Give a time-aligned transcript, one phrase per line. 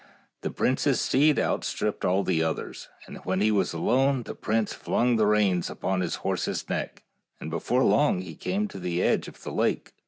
[0.41, 5.27] The prince's steed outstripped the others, and when he was alone the prince flung the
[5.27, 7.03] reins upon his horse's neck,
[7.39, 9.93] and before long he came to the edge of the lake.